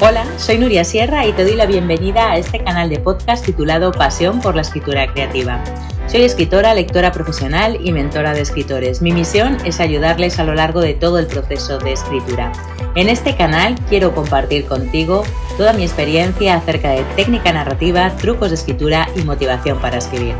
[0.00, 3.92] Hola, soy Nuria Sierra y te doy la bienvenida a este canal de podcast titulado
[3.92, 5.62] Pasión por la Escritura Creativa.
[6.08, 9.00] Soy escritora, lectora profesional y mentora de escritores.
[9.02, 12.50] Mi misión es ayudarles a lo largo de todo el proceso de escritura.
[12.96, 15.22] En este canal quiero compartir contigo
[15.56, 20.34] toda mi experiencia acerca de técnica narrativa, trucos de escritura y motivación para escribir.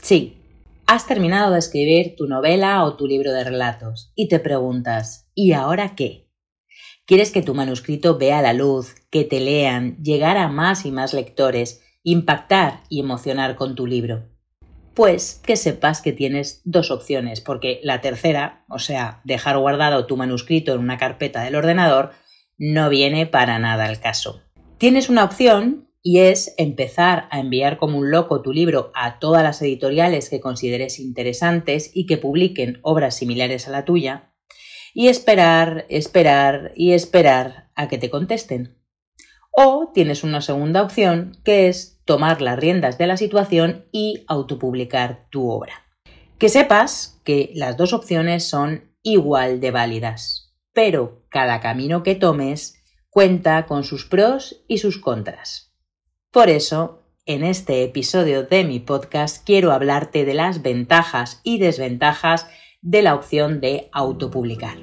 [0.00, 0.39] Sí,
[0.92, 5.52] Has terminado de escribir tu novela o tu libro de relatos y te preguntas, ¿y
[5.52, 6.28] ahora qué?
[7.06, 11.14] ¿Quieres que tu manuscrito vea la luz, que te lean, llegar a más y más
[11.14, 14.30] lectores, impactar y emocionar con tu libro?
[14.92, 20.16] Pues que sepas que tienes dos opciones, porque la tercera, o sea, dejar guardado tu
[20.16, 22.10] manuscrito en una carpeta del ordenador,
[22.58, 24.42] no viene para nada al caso.
[24.76, 29.42] Tienes una opción y es empezar a enviar como un loco tu libro a todas
[29.42, 34.32] las editoriales que consideres interesantes y que publiquen obras similares a la tuya
[34.94, 38.76] y esperar, esperar y esperar a que te contesten.
[39.52, 45.26] O tienes una segunda opción que es tomar las riendas de la situación y autopublicar
[45.30, 45.86] tu obra.
[46.38, 52.82] Que sepas que las dos opciones son igual de válidas, pero cada camino que tomes
[53.10, 55.69] cuenta con sus pros y sus contras.
[56.32, 62.46] Por eso, en este episodio de mi podcast quiero hablarte de las ventajas y desventajas
[62.82, 64.78] de la opción de autopublicar.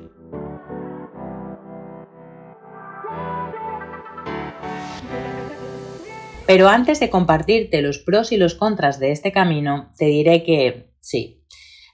[6.46, 10.92] Pero antes de compartirte los pros y los contras de este camino, te diré que
[11.00, 11.46] sí,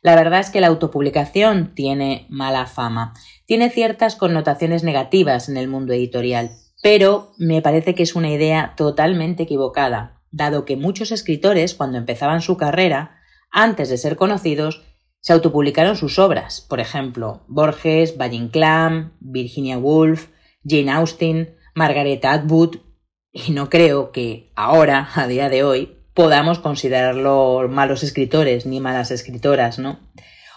[0.01, 3.13] la verdad es que la autopublicación tiene mala fama,
[3.45, 6.49] tiene ciertas connotaciones negativas en el mundo editorial
[6.83, 12.41] pero me parece que es una idea totalmente equivocada, dado que muchos escritores, cuando empezaban
[12.41, 14.83] su carrera, antes de ser conocidos,
[15.21, 20.27] se autopublicaron sus obras, por ejemplo, Borges, Valle Inclán, Virginia Woolf,
[20.65, 22.75] Jane Austen, Margaret Atwood,
[23.31, 29.09] y no creo que ahora, a día de hoy, podamos considerarlos malos escritores ni malas
[29.09, 29.99] escritoras, ¿no?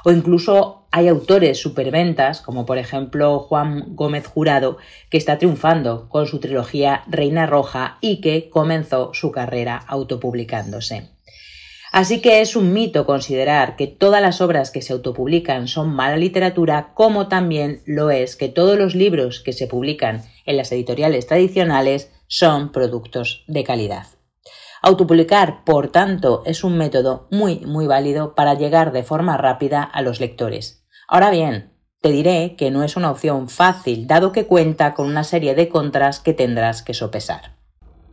[0.06, 4.78] O incluso hay autores superventas, como por ejemplo Juan Gómez Jurado,
[5.10, 11.10] que está triunfando con su trilogía Reina Roja y que comenzó su carrera autopublicándose.
[11.90, 16.18] Así que es un mito considerar que todas las obras que se autopublican son mala
[16.18, 21.26] literatura, como también lo es que todos los libros que se publican en las editoriales
[21.26, 24.15] tradicionales son productos de calidad.
[24.82, 30.02] Autopublicar, por tanto, es un método muy, muy válido para llegar de forma rápida a
[30.02, 30.84] los lectores.
[31.08, 35.24] Ahora bien, te diré que no es una opción fácil, dado que cuenta con una
[35.24, 37.56] serie de contras que tendrás que sopesar.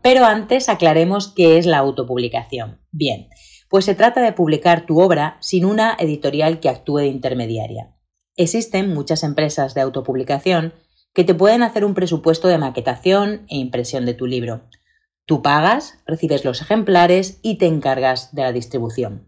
[0.01, 2.79] Pero antes aclaremos qué es la autopublicación.
[2.91, 3.29] Bien,
[3.69, 7.95] pues se trata de publicar tu obra sin una editorial que actúe de intermediaria.
[8.35, 10.73] Existen muchas empresas de autopublicación
[11.13, 14.63] que te pueden hacer un presupuesto de maquetación e impresión de tu libro,
[15.25, 19.25] Tú pagas, recibes los ejemplares y te encargas de la distribución.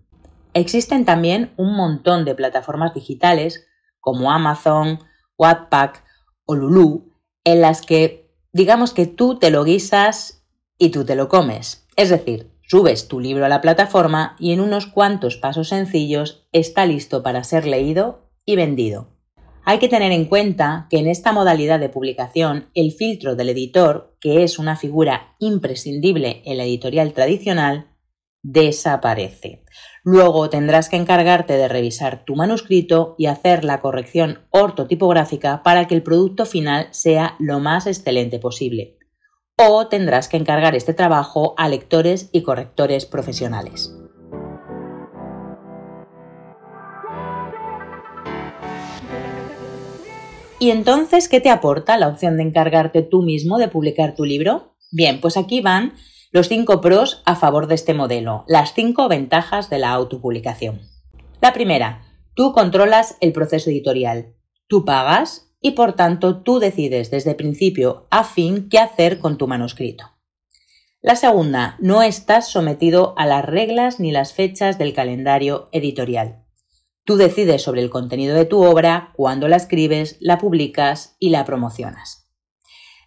[0.53, 3.65] Existen también un montón de plataformas digitales
[3.99, 4.99] como Amazon,
[5.37, 5.91] Wattpad
[6.45, 7.11] o Lulu
[7.43, 10.43] en las que digamos que tú te lo guisas
[10.77, 11.87] y tú te lo comes.
[11.95, 16.85] Es decir, subes tu libro a la plataforma y en unos cuantos pasos sencillos está
[16.85, 19.14] listo para ser leído y vendido.
[19.67, 24.15] Hay que tener en cuenta que en esta modalidad de publicación el filtro del editor,
[24.21, 27.87] que es una figura imprescindible en la editorial tradicional,
[28.43, 29.63] desaparece.
[30.03, 35.95] Luego tendrás que encargarte de revisar tu manuscrito y hacer la corrección ortotipográfica para que
[35.95, 38.99] el producto final sea lo más excelente posible.
[39.57, 44.04] O tendrás que encargar este trabajo a lectores y correctores profesionales.
[50.65, 54.75] ¿Y entonces qué te aporta la opción de encargarte tú mismo de publicar tu libro?
[54.91, 55.93] Bien, pues aquí van
[56.31, 60.81] los cinco pros a favor de este modelo, las cinco ventajas de la autopublicación.
[61.39, 62.01] La primera,
[62.33, 64.33] tú controlas el proceso editorial.
[64.67, 69.45] Tú pagas y por tanto tú decides desde principio a fin qué hacer con tu
[69.47, 70.13] manuscrito.
[70.99, 76.44] La segunda, no estás sometido a las reglas ni las fechas del calendario editorial.
[77.05, 81.45] Tú decides sobre el contenido de tu obra, cuándo la escribes, la publicas y la
[81.45, 82.25] promocionas.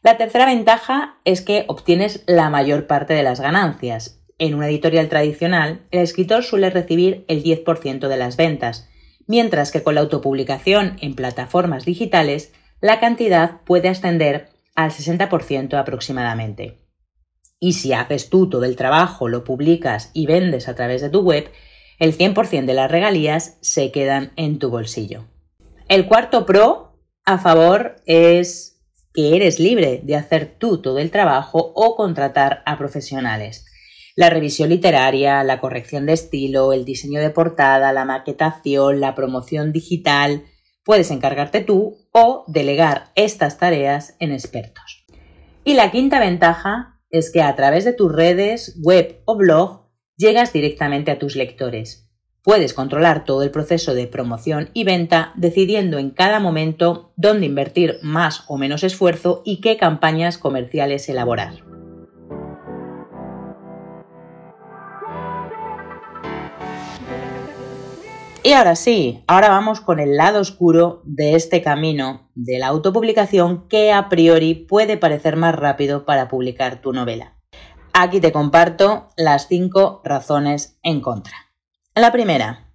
[0.02, 4.22] La tercera ventaja es que obtienes la mayor parte de las ganancias.
[4.38, 8.88] En una editorial tradicional, el escritor suele recibir el 10% de las ventas,
[9.26, 16.78] mientras que con la autopublicación en plataformas digitales, la cantidad puede ascender al 60% aproximadamente.
[17.58, 21.22] Y si haces tú todo el trabajo, lo publicas y vendes a través de tu
[21.22, 21.50] web,
[21.98, 25.24] El 100% de las regalías se quedan en tu bolsillo.
[25.88, 28.80] El cuarto pro a favor es
[29.12, 33.64] que eres libre de hacer tú todo el trabajo o contratar a profesionales.
[34.14, 39.72] La revisión literaria, la corrección de estilo, el diseño de portada, la maquetación, la promoción
[39.72, 40.44] digital,
[40.84, 45.04] puedes encargarte tú o delegar estas tareas en expertos.
[45.64, 49.87] Y la quinta ventaja es que a través de tus redes, web o blog
[50.18, 52.04] llegas directamente a tus lectores.
[52.42, 57.98] Puedes controlar todo el proceso de promoción y venta decidiendo en cada momento dónde invertir
[58.02, 61.62] más o menos esfuerzo y qué campañas comerciales elaborar.
[68.42, 73.68] Y ahora sí, ahora vamos con el lado oscuro de este camino de la autopublicación
[73.68, 77.37] que a priori puede parecer más rápido para publicar tu novela.
[77.92, 81.34] Aquí te comparto las 5 razones en contra.
[81.94, 82.72] La primera,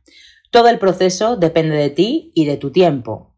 [0.52, 3.36] todo el proceso depende de ti y de tu tiempo.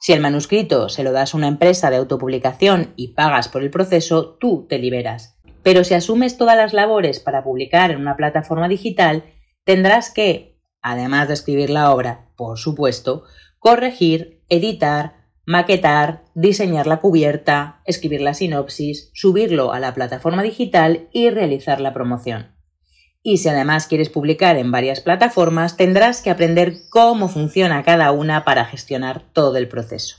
[0.00, 3.70] Si el manuscrito se lo das a una empresa de autopublicación y pagas por el
[3.70, 5.38] proceso, tú te liberas.
[5.62, 9.24] Pero si asumes todas las labores para publicar en una plataforma digital,
[9.64, 13.24] tendrás que además de escribir la obra, por supuesto,
[13.58, 21.30] corregir, editar, maquetar, diseñar la cubierta, escribir la sinopsis, subirlo a la plataforma digital y
[21.30, 22.54] realizar la promoción.
[23.22, 28.44] Y si además quieres publicar en varias plataformas, tendrás que aprender cómo funciona cada una
[28.44, 30.16] para gestionar todo el proceso.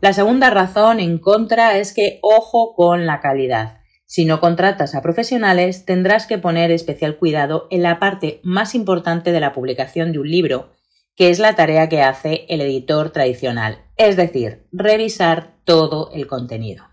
[0.00, 3.80] La segunda razón en contra es que ojo con la calidad.
[4.06, 9.30] Si no contratas a profesionales, tendrás que poner especial cuidado en la parte más importante
[9.30, 10.70] de la publicación de un libro,
[11.20, 16.84] que es la tarea que hace el editor tradicional, es decir, revisar todo el contenido.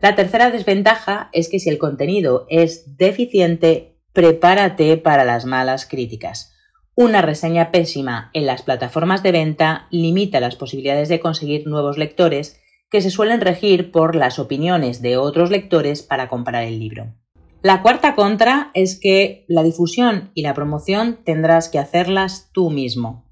[0.00, 6.56] La tercera desventaja es que si el contenido es deficiente, prepárate para las malas críticas.
[6.96, 12.60] Una reseña pésima en las plataformas de venta limita las posibilidades de conseguir nuevos lectores
[12.90, 17.14] que se suelen regir por las opiniones de otros lectores para comprar el libro.
[17.62, 23.27] La cuarta contra es que la difusión y la promoción tendrás que hacerlas tú mismo.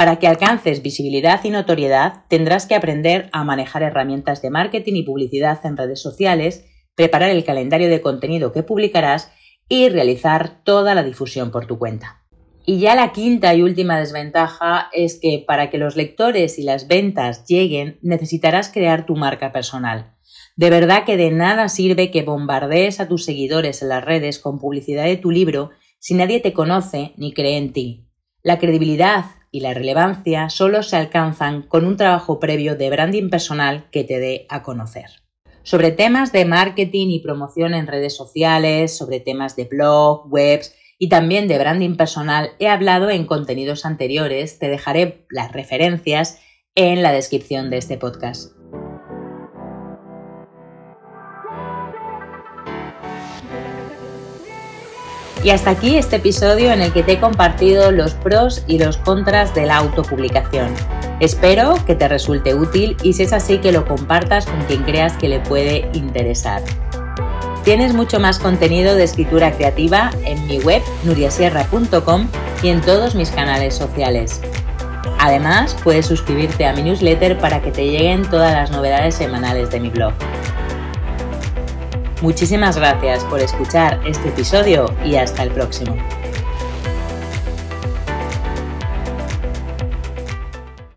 [0.00, 5.02] Para que alcances visibilidad y notoriedad tendrás que aprender a manejar herramientas de marketing y
[5.02, 6.64] publicidad en redes sociales,
[6.94, 9.30] preparar el calendario de contenido que publicarás
[9.68, 12.22] y realizar toda la difusión por tu cuenta.
[12.64, 16.88] Y ya la quinta y última desventaja es que para que los lectores y las
[16.88, 20.14] ventas lleguen necesitarás crear tu marca personal.
[20.56, 24.60] De verdad que de nada sirve que bombardees a tus seguidores en las redes con
[24.60, 28.06] publicidad de tu libro si nadie te conoce ni cree en ti.
[28.42, 33.88] La credibilidad y la relevancia solo se alcanzan con un trabajo previo de branding personal
[33.90, 35.06] que te dé a conocer.
[35.62, 41.08] Sobre temas de marketing y promoción en redes sociales, sobre temas de blog, webs, y
[41.08, 46.38] también de branding personal he hablado en contenidos anteriores, te dejaré las referencias
[46.74, 48.59] en la descripción de este podcast.
[55.42, 58.98] Y hasta aquí este episodio en el que te he compartido los pros y los
[58.98, 60.68] contras de la autopublicación.
[61.18, 65.16] Espero que te resulte útil y si es así que lo compartas con quien creas
[65.16, 66.62] que le puede interesar.
[67.64, 72.26] Tienes mucho más contenido de escritura creativa en mi web nuriasierra.com
[72.62, 74.40] y en todos mis canales sociales.
[75.18, 79.80] Además, puedes suscribirte a mi newsletter para que te lleguen todas las novedades semanales de
[79.80, 80.12] mi blog.
[82.22, 85.96] Muchísimas gracias por escuchar este episodio y hasta el próximo.